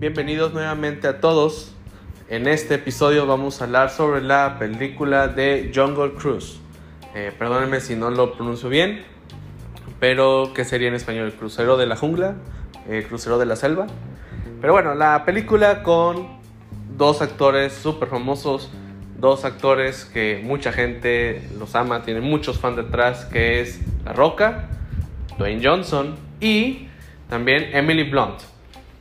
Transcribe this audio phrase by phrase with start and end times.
[0.00, 1.74] Bienvenidos nuevamente a todos.
[2.28, 6.60] En este episodio vamos a hablar sobre la película de Jungle Cruise.
[7.16, 9.02] Eh, perdónenme si no lo pronuncio bien,
[9.98, 11.34] pero ¿qué sería en español?
[11.36, 12.36] ¿Crucero de la jungla?
[12.88, 13.88] Eh, ¿Crucero de la selva?
[14.60, 16.28] Pero bueno, la película con
[16.96, 18.70] dos actores súper famosos,
[19.18, 24.68] dos actores que mucha gente los ama, tienen muchos fans detrás, que es La Roca,
[25.38, 26.86] Dwayne Johnson y
[27.28, 28.57] también Emily Blunt.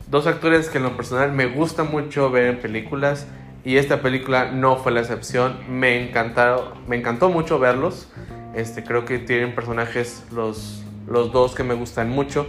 [0.09, 3.27] Dos actores que en lo personal me gusta mucho ver en películas
[3.65, 5.57] y esta película no fue la excepción.
[5.69, 8.07] Me encantaron, me encantó mucho verlos.
[8.55, 12.47] Este, creo que tienen personajes los, los dos que me gustan mucho.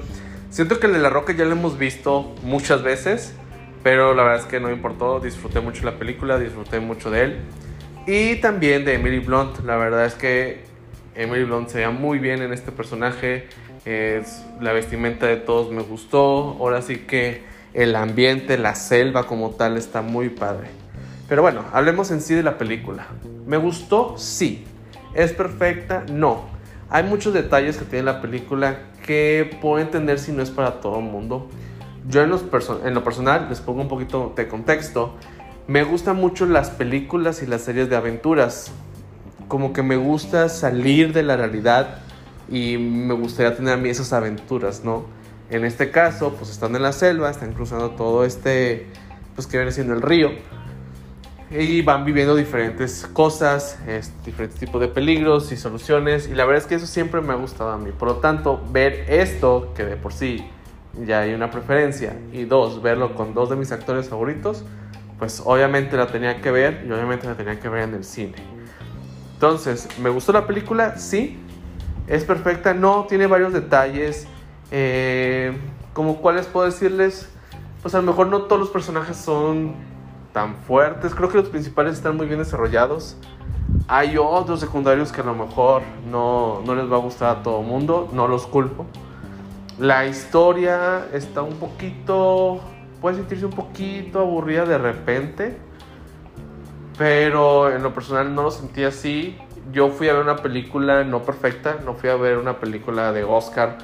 [0.50, 3.34] Siento que el de La Roca ya lo hemos visto muchas veces,
[3.82, 5.18] pero la verdad es que no me importó.
[5.18, 7.40] Disfruté mucho la película, disfruté mucho de él.
[8.06, 9.64] Y también de Emily Blunt.
[9.64, 10.62] La verdad es que
[11.16, 13.48] Emily Blunt se veía muy bien en este personaje.
[13.84, 16.56] Es, la vestimenta de todos me gustó.
[16.58, 17.42] Ahora sí que
[17.74, 20.68] el ambiente, la selva como tal está muy padre.
[21.28, 23.06] Pero bueno, hablemos en sí de la película.
[23.46, 24.16] ¿Me gustó?
[24.16, 24.64] Sí.
[25.14, 26.04] ¿Es perfecta?
[26.10, 26.46] No.
[26.90, 30.98] Hay muchos detalles que tiene la película que puedo entender si no es para todo
[30.98, 31.48] el mundo.
[32.08, 35.14] Yo en, en lo personal, les pongo un poquito de contexto,
[35.66, 38.72] me gustan mucho las películas y las series de aventuras.
[39.48, 41.98] Como que me gusta salir de la realidad
[42.48, 45.06] y me gustaría tener a mí esas aventuras, ¿no?
[45.50, 48.86] En este caso, pues están en la selva, están cruzando todo este,
[49.34, 50.30] pues que viene siendo el río,
[51.50, 53.78] y van viviendo diferentes cosas,
[54.26, 57.36] diferentes tipos de peligros y soluciones, y la verdad es que eso siempre me ha
[57.36, 57.90] gustado a mí.
[57.98, 60.46] Por lo tanto, ver esto, que de por sí
[61.06, 64.64] ya hay una preferencia, y dos, verlo con dos de mis actores favoritos,
[65.18, 68.34] pues obviamente la tenía que ver y obviamente la tenía que ver en el cine.
[69.32, 70.98] Entonces, ¿me gustó la película?
[70.98, 71.38] Sí.
[72.08, 72.74] ¿Es perfecta?
[72.74, 74.26] No, tiene varios detalles
[74.70, 75.56] eh,
[75.92, 77.28] como cuáles puedo decirles,
[77.82, 79.74] pues a lo mejor no todos los personajes son
[80.32, 81.14] tan fuertes.
[81.14, 83.16] Creo que los principales están muy bien desarrollados.
[83.88, 87.60] Hay otros secundarios que a lo mejor no, no les va a gustar a todo
[87.60, 88.86] el mundo, no los culpo.
[89.78, 92.60] La historia está un poquito,
[93.00, 95.58] puede sentirse un poquito aburrida de repente,
[96.96, 99.38] pero en lo personal no lo sentí así.
[99.72, 103.24] Yo fui a ver una película no perfecta, no fui a ver una película de
[103.24, 103.78] Oscar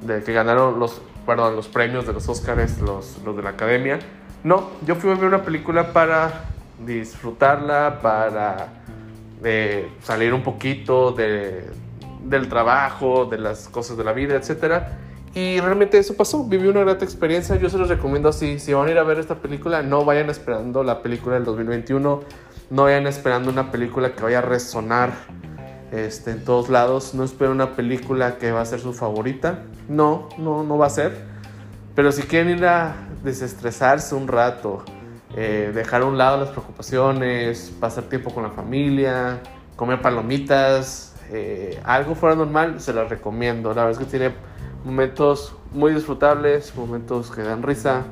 [0.00, 3.98] de que ganaron los, perdón, los premios de los Oscars, los, los de la academia.
[4.44, 6.44] No, yo fui a ver una película para
[6.84, 8.82] disfrutarla, para
[9.44, 11.64] eh, salir un poquito de,
[12.24, 14.82] del trabajo, de las cosas de la vida, etc.
[15.34, 18.88] Y realmente eso pasó, viví una grata experiencia, yo se los recomiendo así, si van
[18.88, 22.20] a ir a ver esta película, no vayan esperando la película del 2021,
[22.72, 25.12] no vayan esperando una película que vaya a resonar
[25.92, 27.12] este, en todos lados.
[27.12, 29.64] No espero una película que va a ser su favorita.
[29.90, 31.22] No, no, no va a ser.
[31.94, 34.84] Pero si quieren ir a desestresarse un rato,
[35.36, 39.42] eh, dejar a un lado las preocupaciones, pasar tiempo con la familia,
[39.76, 43.74] comer palomitas, eh, algo fuera normal, se las recomiendo.
[43.74, 44.34] La verdad es que tiene
[44.82, 48.04] momentos muy disfrutables, momentos que dan risa,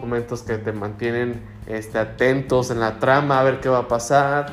[0.00, 4.46] momentos que te mantienen este, atentos en la trama, a ver qué va a pasar.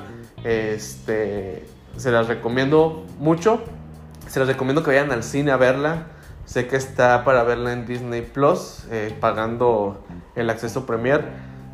[0.44, 1.66] Este,
[1.98, 3.62] se las recomiendo mucho.
[4.28, 6.08] Se las recomiendo que vayan al cine a verla.
[6.46, 10.04] Sé que está para verla en Disney Plus, eh, pagando
[10.36, 11.26] el acceso Premier.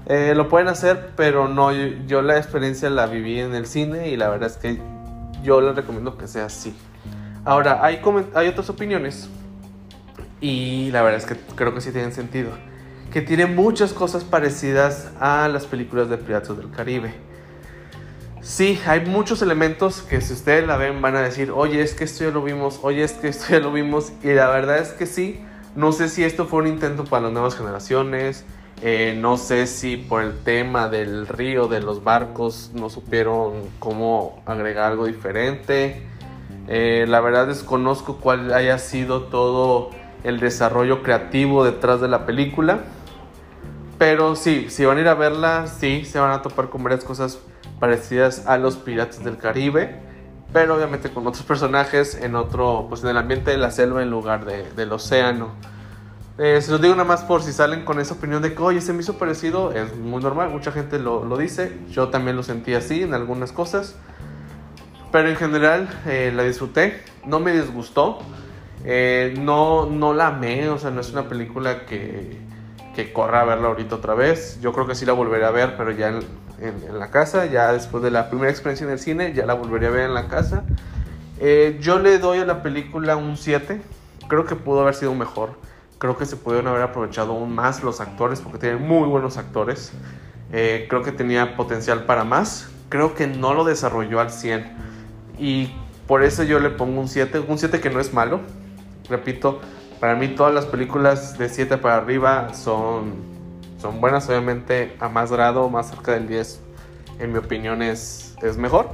[0.07, 4.16] Eh, lo pueden hacer, pero no, yo, la experiencia la viví en el cine y
[4.16, 4.79] la verdad es que
[5.44, 6.75] yo les recomiendo que sea así.
[7.44, 8.01] Ahora, hay,
[8.33, 9.29] hay otras opiniones
[10.39, 12.51] y la verdad es que creo que sí tienen sentido.
[13.17, 17.16] Que tiene muchas cosas parecidas a las películas de Piratas del Caribe.
[18.44, 22.03] Sí, hay muchos elementos que si ustedes la ven van a decir, oye, es que
[22.03, 24.13] esto ya lo vimos, oye, es que esto ya lo vimos.
[24.22, 25.39] Y la verdad es que sí,
[25.75, 28.45] no sé si esto fue un intento para las nuevas generaciones,
[28.83, 34.44] eh, no sé si por el tema del río, de los barcos, no supieron cómo
[34.45, 36.03] agregar algo diferente.
[36.67, 39.89] Eh, la verdad desconozco cuál haya sido todo
[40.24, 42.81] el desarrollo creativo detrás de la película.
[43.97, 47.03] Pero sí, si van a ir a verla, sí, se van a topar con varias
[47.03, 47.39] cosas
[47.79, 49.99] parecidas a los Piratas del Caribe,
[50.53, 54.11] pero obviamente con otros personajes en otro, pues en el ambiente de la selva en
[54.11, 55.51] lugar de, del océano.
[56.38, 58.81] Eh, se los digo nada más por si salen con esa opinión de que, oye,
[58.81, 62.44] se me hizo parecido, es muy normal, mucha gente lo, lo dice, yo también lo
[62.44, 63.95] sentí así en algunas cosas,
[65.11, 68.19] pero en general eh, la disfruté, no me disgustó,
[68.85, 72.38] eh, no, no la amé, o sea, no es una película que,
[72.97, 75.77] que corra a verla ahorita otra vez, yo creo que sí la volveré a ver,
[75.77, 76.23] pero ya en,
[76.59, 77.45] en, la casa.
[77.45, 80.15] Ya después de la primera experiencia en el cine, ya la volvería a ver en
[80.15, 80.63] la casa.
[81.39, 83.79] Eh, yo le doy a la película un 7.
[84.27, 85.51] Creo que pudo haber sido mejor.
[85.99, 89.91] Creo que se pudieron haber aprovechado aún más los actores porque tienen muy buenos actores.
[90.51, 92.67] Eh, creo que tenía potencial para más.
[92.89, 94.75] Creo que no lo desarrolló al 100.
[95.38, 95.71] Y
[96.07, 97.41] por eso yo le pongo un 7.
[97.47, 98.39] Un 7 que no es malo.
[99.07, 99.61] Repito,
[99.99, 103.15] para mí todas las películas de 7 para arriba son,
[103.79, 104.27] son buenas.
[104.29, 106.61] Obviamente a más grado, más cerca del 10,
[107.19, 108.89] en mi opinión es, es mejor.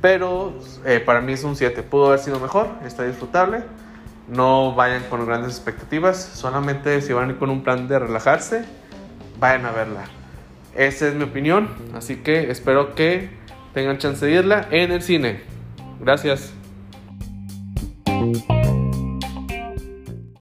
[0.00, 0.54] Pero
[0.86, 1.82] eh, para mí es un 7.
[1.82, 2.68] Pudo haber sido mejor.
[2.84, 3.64] Está disfrutable.
[4.28, 6.16] No vayan con grandes expectativas.
[6.16, 8.64] Solamente si van con un plan de relajarse,
[9.38, 10.04] vayan a verla.
[10.74, 11.68] Esa es mi opinión.
[11.94, 13.30] Así que espero que
[13.74, 15.42] tengan chance de irla en el cine.
[16.00, 16.54] Gracias.